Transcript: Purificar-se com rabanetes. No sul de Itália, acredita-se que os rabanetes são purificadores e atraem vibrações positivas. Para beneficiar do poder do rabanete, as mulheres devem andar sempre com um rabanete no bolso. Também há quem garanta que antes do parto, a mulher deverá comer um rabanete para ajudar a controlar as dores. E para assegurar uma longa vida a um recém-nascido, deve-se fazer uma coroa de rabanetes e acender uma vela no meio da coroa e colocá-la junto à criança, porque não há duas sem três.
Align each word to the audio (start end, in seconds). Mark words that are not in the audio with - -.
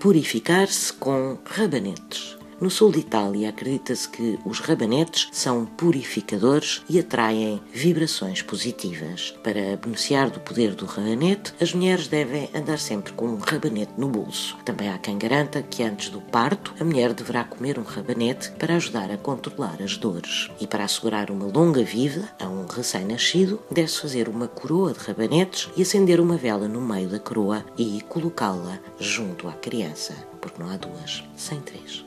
Purificar-se 0.00 0.94
com 0.94 1.38
rabanetes. 1.44 2.39
No 2.60 2.68
sul 2.68 2.92
de 2.92 2.98
Itália, 2.98 3.48
acredita-se 3.48 4.06
que 4.06 4.38
os 4.44 4.60
rabanetes 4.60 5.28
são 5.32 5.64
purificadores 5.64 6.82
e 6.90 6.98
atraem 6.98 7.58
vibrações 7.72 8.42
positivas. 8.42 9.34
Para 9.42 9.78
beneficiar 9.78 10.28
do 10.28 10.40
poder 10.40 10.74
do 10.74 10.84
rabanete, 10.84 11.54
as 11.58 11.72
mulheres 11.72 12.06
devem 12.06 12.50
andar 12.54 12.78
sempre 12.78 13.14
com 13.14 13.28
um 13.28 13.38
rabanete 13.38 13.92
no 13.96 14.10
bolso. 14.10 14.58
Também 14.62 14.90
há 14.90 14.98
quem 14.98 15.16
garanta 15.16 15.62
que 15.62 15.82
antes 15.82 16.10
do 16.10 16.20
parto, 16.20 16.74
a 16.78 16.84
mulher 16.84 17.14
deverá 17.14 17.44
comer 17.44 17.78
um 17.78 17.82
rabanete 17.82 18.50
para 18.52 18.76
ajudar 18.76 19.10
a 19.10 19.16
controlar 19.16 19.80
as 19.82 19.96
dores. 19.96 20.50
E 20.60 20.66
para 20.66 20.84
assegurar 20.84 21.30
uma 21.30 21.46
longa 21.46 21.82
vida 21.82 22.30
a 22.38 22.46
um 22.46 22.66
recém-nascido, 22.66 23.58
deve-se 23.70 24.02
fazer 24.02 24.28
uma 24.28 24.46
coroa 24.46 24.92
de 24.92 24.98
rabanetes 24.98 25.70
e 25.78 25.80
acender 25.80 26.20
uma 26.20 26.36
vela 26.36 26.68
no 26.68 26.82
meio 26.82 27.08
da 27.08 27.18
coroa 27.18 27.64
e 27.78 28.02
colocá-la 28.06 28.78
junto 28.98 29.48
à 29.48 29.52
criança, 29.52 30.14
porque 30.42 30.62
não 30.62 30.68
há 30.68 30.76
duas 30.76 31.24
sem 31.34 31.58
três. 31.60 31.99